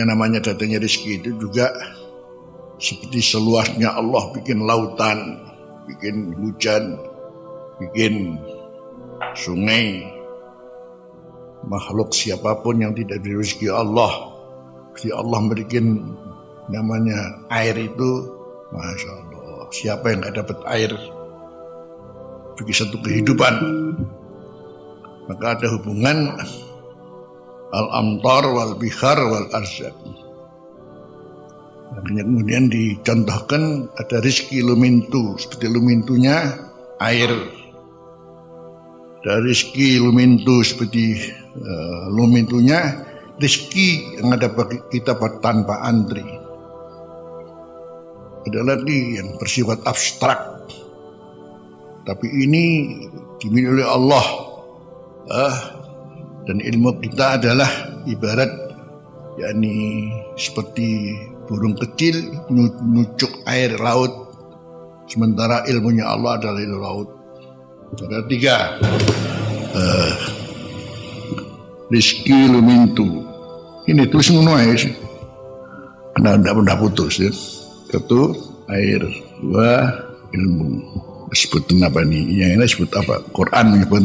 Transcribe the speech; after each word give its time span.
ketika 0.00 0.16
namanya 0.16 0.40
datangnya 0.40 0.80
rezeki 0.80 1.20
itu 1.20 1.30
juga 1.36 1.68
seperti 2.80 3.20
seluasnya 3.20 3.92
Allah 3.92 4.32
bikin 4.32 4.64
lautan, 4.64 5.44
bikin 5.84 6.32
hujan, 6.40 6.96
bikin 7.76 8.40
sungai, 9.36 10.00
makhluk 11.68 12.16
siapa 12.16 12.64
pun 12.64 12.80
yang 12.80 12.96
tidak 12.96 13.20
diberi 13.20 13.44
rezeki 13.44 13.68
Allah, 13.68 14.32
si 14.96 15.12
Allah 15.12 15.36
memberikan 15.36 16.16
namanya 16.72 17.44
air 17.52 17.76
itu, 17.76 18.32
masya 18.72 19.12
Allah. 19.20 19.68
Siapa 19.68 20.16
yang 20.16 20.24
nggak 20.24 20.36
dapat 20.40 20.58
air, 20.80 20.90
bagi 22.56 22.72
satu 22.72 22.96
kehidupan, 23.04 23.54
maka 25.28 25.60
ada 25.60 25.66
hubungan 25.76 26.40
al-amtar 27.70 28.44
wal 28.50 28.74
bihar 28.78 29.18
wal 29.18 29.46
arzak. 29.54 29.94
Kemudian 31.90 32.70
dicontohkan 32.70 33.90
ada 33.98 34.22
rizki 34.22 34.62
lumintu 34.62 35.34
seperti 35.34 35.66
lumintunya 35.66 36.54
air. 37.02 37.30
Ada 39.20 39.42
rizki 39.42 39.98
lumintu 39.98 40.62
seperti 40.62 41.18
uh, 41.60 42.08
lumintunya 42.14 42.94
rizki 43.42 44.16
yang 44.16 44.32
ada 44.32 44.48
bagi 44.48 44.78
kita 44.88 45.18
tanpa 45.42 45.82
antri. 45.82 46.24
Ada 48.48 48.60
lagi 48.64 49.20
yang 49.20 49.36
bersifat 49.36 49.84
abstrak. 49.84 50.40
Tapi 52.06 52.26
ini 52.32 52.64
dimiliki 53.42 53.76
oleh 53.76 53.86
Allah. 53.86 54.26
Uh, 55.30 55.79
dan 56.48 56.56
ilmu 56.60 57.00
kita 57.04 57.40
adalah 57.40 57.68
ibarat 58.08 58.50
yakni 59.40 60.08
seperti 60.36 61.16
burung 61.48 61.74
kecil 61.76 62.20
nucuk 62.84 63.30
air 63.48 63.74
laut. 63.80 64.30
Sementara 65.10 65.66
ilmunya 65.66 66.06
Allah 66.06 66.38
adalah 66.38 66.60
ilmu 66.62 66.78
laut. 66.78 67.08
Ada 67.98 68.22
tiga. 68.30 68.78
Uh, 69.74 70.14
rizki 71.90 72.46
lumintu. 72.46 73.26
Ini 73.90 74.06
tulis 74.06 74.30
aja 74.30 74.86
karena 76.14 76.38
tidak 76.38 76.54
pernah 76.62 76.76
putus 76.78 77.14
ya. 77.18 77.32
Satu 77.90 78.38
air. 78.70 79.02
Dua 79.42 79.90
ilmu. 80.30 80.68
Disebut 81.30 81.70
apa 81.82 82.02
nih 82.02 82.22
yang 82.42 82.50
ini 82.58 82.64
disebut 82.66 82.90
apa? 82.94 83.22
Quran 83.34 83.64
menyebut 83.74 84.02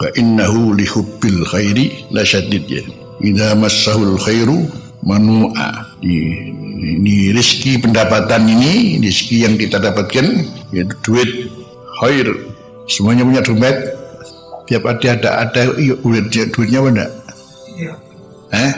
ka 0.00 0.08
innahu 0.16 0.72
lihubbil 0.72 1.44
khairi 1.44 2.08
la 2.08 2.24
syadid 2.24 2.64
ya. 2.64 2.82
Idza 3.20 3.52
massahul 3.52 4.16
khairu 4.16 4.64
manu'a. 5.04 5.92
Di 6.00 6.16
ini 6.80 7.36
rezeki 7.36 7.84
pendapatan 7.84 8.48
ini 8.48 8.96
rezeki 9.04 9.36
yang 9.44 9.54
kita 9.60 9.76
dapatkan 9.76 10.26
yaitu 10.72 10.96
duit 11.04 11.30
khair. 12.00 12.26
Semuanya 12.88 13.28
punya 13.28 13.44
dompet. 13.44 13.76
Tiap 14.64 14.86
ada 14.86 15.08
ada 15.18 15.30
ada 15.44 15.62
duitnya 15.76 16.48
duitnya 16.48 16.78
apa 16.80 16.88
enggak? 16.94 17.10
Iya. 17.74 17.92
eh 18.54 18.72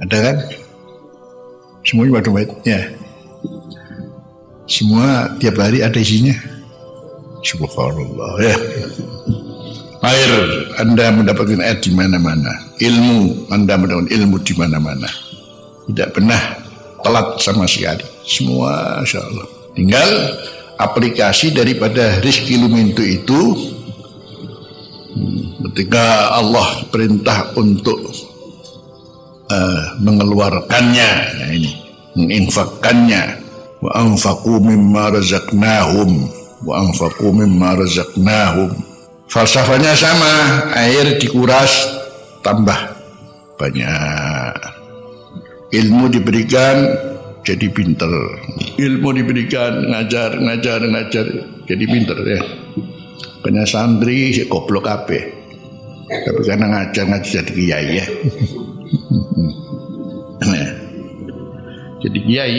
ada 0.00 0.16
kan? 0.30 0.36
Semuanya 1.84 2.10
punya 2.16 2.24
dompet 2.24 2.50
ya 2.64 2.80
semua 4.64 5.28
tiap 5.36 5.60
hari 5.60 5.84
ada 5.84 5.96
isinya. 6.00 6.32
Subhanallah 7.44 8.40
ya 8.40 8.56
air. 10.04 10.32
Anda 10.78 11.10
mendapatkan 11.10 11.60
air 11.60 11.78
di 11.80 11.90
mana-mana. 11.96 12.52
Ilmu 12.78 13.48
anda 13.50 13.74
mendapatkan 13.80 14.10
ilmu 14.12 14.36
di 14.44 14.54
mana-mana. 14.56 15.08
Tidak 15.88 16.08
pernah 16.12 16.40
telat 17.04 17.40
sama 17.40 17.64
sekali. 17.68 18.04
Semua 18.24 19.04
insya 19.04 19.20
Allah 19.20 19.46
tinggal 19.76 20.10
aplikasi 20.80 21.52
daripada 21.52 22.22
rizki 22.24 22.56
lumintu 22.56 23.04
itu 23.04 23.40
hmm, 25.12 25.68
ketika 25.70 26.32
Allah 26.38 26.86
perintah 26.88 27.52
untuk 27.58 28.00
uh, 29.50 29.84
mengeluarkannya 30.00 31.10
ya 31.42 31.46
ini 31.52 31.72
menginfakkannya. 32.14 33.44
Wa 33.84 34.00
anfaqu 34.00 34.64
mimma 34.64 35.12
razaqnahum 35.12 36.10
wa 36.64 36.80
anfaqu 36.80 37.28
mimma 37.36 37.76
razaqnahum 37.76 38.93
falsafahnya 39.28 39.92
sama 39.96 40.32
air 40.74 41.16
dikuras 41.20 41.70
tambah 42.44 42.76
banyak. 43.56 44.54
Ilmu 45.74 46.06
diberikan 46.12 46.86
jadi 47.42 47.66
pinter. 47.72 48.10
Ilmu 48.78 49.08
diberikan 49.14 49.90
ngajar 49.90 50.38
ngajar 50.38 50.80
ngajar 50.86 51.26
jadi 51.66 51.84
pinter 51.88 52.18
ya. 52.24 52.42
Kena 53.44 53.68
santri 53.68 54.32
si 54.32 54.48
goblok 54.48 54.88
apa 54.88 55.44
tapi 56.04 56.40
karena 56.46 56.66
ngajar 56.68 57.04
ngajar 57.08 57.42
jadi 57.42 57.52
kiai 57.52 57.88
ya. 57.98 58.06
Nah, 60.44 60.70
jadi 62.04 62.18
kiai 62.20 62.56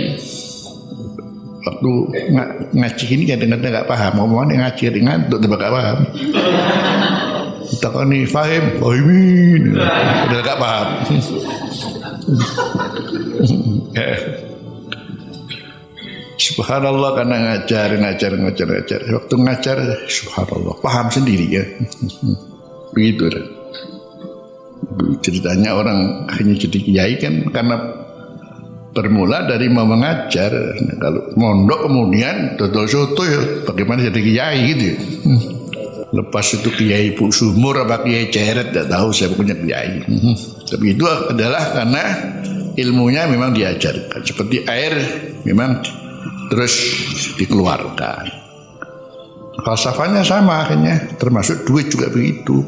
waktu 1.66 1.92
ng 2.30 2.50
ngaji 2.78 3.06
ini 3.18 3.24
kadang-kadang 3.26 3.72
nggak 3.74 3.90
paham 3.90 4.14
ngomongnya 4.22 4.70
ngaji 4.70 5.02
ngantuk 5.02 5.42
tapi 5.42 5.56
nggak 5.58 5.74
paham 5.74 5.98
kita 7.66 7.88
kan 7.90 8.06
nih 8.14 8.24
fahim 8.30 8.64
fahimin 8.78 9.64
udah 10.30 10.40
nggak 10.46 10.60
paham 10.62 10.90
Subhanallah 16.36 17.16
karena 17.16 17.38
ngajar, 17.42 17.90
ngajar, 17.96 18.32
ngajar, 18.38 18.68
ngajar. 18.68 19.02
Waktu 19.08 19.36
ngajar, 19.40 19.78
subhanallah, 20.06 20.76
paham 20.84 21.08
sendiri 21.10 21.48
ya. 21.48 21.64
Begitu. 22.94 23.32
Ceritanya 25.26 25.74
orang 25.74 26.30
hanya 26.30 26.54
jadi 26.54 26.80
kiai 26.80 27.16
kan 27.18 27.50
karena 27.50 27.76
bermula 28.96 29.44
dari 29.44 29.68
mau 29.68 29.84
mengajar. 29.84 30.56
Nah, 30.56 30.96
kalau 30.98 31.22
mondok 31.36 31.92
kemudian 31.92 32.56
dodol 32.56 32.88
soto 32.88 33.28
ya 33.28 33.68
bagaimana 33.68 34.08
jadi 34.08 34.20
kiai 34.24 34.60
gitu 34.72 34.84
ya. 34.88 34.98
Lepas 36.16 36.56
itu 36.56 36.72
kiai 36.72 37.12
bu 37.12 37.28
sumur 37.28 37.76
apa 37.84 38.08
kiai 38.08 38.32
ceret 38.32 38.72
tidak 38.72 38.88
tahu 38.88 39.12
saya 39.12 39.36
punya 39.36 39.52
kiai. 39.52 40.00
Tapi 40.64 40.96
itu 40.96 41.04
adalah 41.04 41.76
karena 41.76 42.04
ilmunya 42.80 43.28
memang 43.28 43.56
diajarkan 43.56 44.22
seperti 44.24 44.64
air 44.68 44.94
memang 45.48 45.80
terus 46.52 46.76
dikeluarkan 47.40 48.28
falsafahnya 49.64 50.22
sama 50.22 50.68
akhirnya 50.68 51.16
termasuk 51.16 51.64
duit 51.64 51.88
juga 51.88 52.12
begitu 52.12 52.62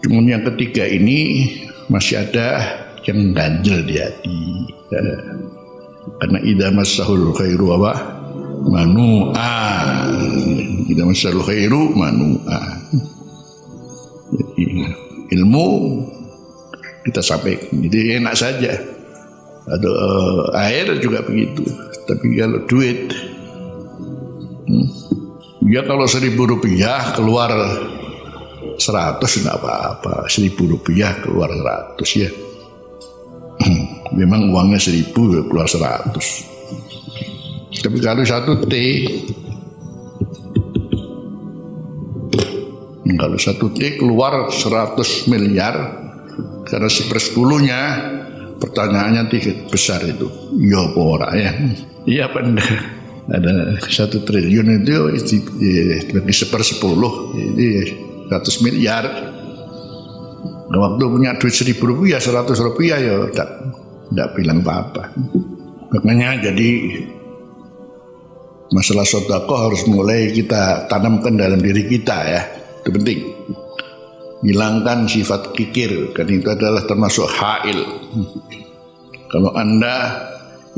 kemudian 0.00 0.40
yang 0.40 0.44
ketiga 0.54 0.88
ini 0.88 1.52
masih 1.92 2.24
ada 2.24 2.48
yang 3.08 3.32
ganjel 3.32 3.80
di 3.88 3.96
hati 3.96 4.40
karena 6.20 6.38
idza 6.44 6.68
masahul 6.76 7.32
khairu 7.32 7.72
apa 7.80 7.92
manu'a 8.68 9.56
idza 10.86 11.02
masahul 11.08 11.44
khairu 11.44 11.96
manu'a 11.96 12.60
jadi 14.28 14.64
ilmu 15.32 15.66
kita 17.08 17.24
sampaikan. 17.24 17.72
Jadi 17.88 18.20
enak 18.20 18.34
saja. 18.36 18.72
Ada 19.68 19.88
uh, 19.88 20.60
air 20.64 20.96
juga 21.00 21.24
begitu. 21.24 21.64
Tapi 22.08 22.40
kalau 22.40 22.64
duit, 22.64 23.12
hmm, 24.64 24.88
ya 25.68 25.84
kalau 25.84 26.08
seribu 26.08 26.48
rupiah 26.48 27.12
keluar 27.12 27.52
seratus 28.80 29.40
tidak 29.40 29.60
apa-apa. 29.60 30.24
Seribu 30.28 30.76
rupiah 30.76 31.16
keluar 31.20 31.52
seratus 31.52 32.10
ya. 32.16 32.30
Memang 34.18 34.50
uangnya 34.50 34.82
seribu 34.82 35.30
ya 35.38 35.42
keluar 35.46 35.70
seratus. 35.70 36.42
Tapi 37.78 38.02
kalau 38.02 38.26
satu 38.26 38.66
T 38.66 38.74
kalau 43.18 43.38
satu 43.38 43.70
T 43.74 43.98
keluar 43.98 44.50
seratus 44.50 45.26
miliar 45.30 45.74
karena 46.66 46.90
sepersepuluhnya 46.90 47.80
pertanyaannya 48.58 49.22
tiga 49.30 49.54
besar 49.70 50.02
itu. 50.06 50.26
Iya 50.58 50.78
apa 50.90 51.28
ya? 51.38 51.50
Iya 52.06 52.26
benar. 52.34 52.70
Ada 53.28 53.76
satu 53.84 54.24
triliun 54.24 54.82
itu 54.82 54.96
bagi 56.14 56.34
sepersepuluh 56.34 57.36
ini 57.36 57.66
ratus 58.26 58.64
miliar. 58.64 59.04
Nah, 60.68 60.78
waktu 60.84 61.02
punya 61.08 61.32
duit 61.40 61.56
seribu 61.56 61.96
rupiah, 61.96 62.20
seratus 62.20 62.60
rupiah 62.60 63.00
ya 63.00 63.14
tidak 63.32 63.48
tidak 64.12 64.28
bilang 64.36 64.60
apa-apa. 64.64 65.12
Makanya 65.92 66.52
jadi 66.52 66.70
masalah 68.72 69.08
sodako 69.08 69.54
harus 69.68 69.82
mulai 69.88 70.32
kita 70.32 70.88
tanamkan 70.88 71.36
dalam 71.36 71.60
diri 71.60 71.88
kita 71.88 72.16
ya. 72.28 72.42
Itu 72.84 72.90
penting. 72.92 73.20
hilangkan 74.42 75.10
sifat 75.10 75.50
kikir 75.54 76.14
kan 76.14 76.30
itu 76.30 76.46
adalah 76.46 76.86
termasuk 76.86 77.26
hail 77.26 77.82
kalau 79.28 79.50
anda 79.58 80.14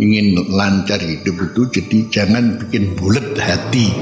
ingin 0.00 0.32
lancar 0.48 0.96
hidup 0.96 1.36
itu 1.52 1.62
jadi 1.68 1.98
jangan 2.08 2.56
bikin 2.56 2.96
bulat 2.96 3.36
hati 3.36 3.92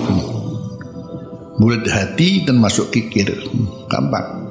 bulat 1.58 1.82
hati 1.90 2.46
dan 2.46 2.62
masuk 2.62 2.94
kikir 2.94 3.34
gampang 3.90 4.47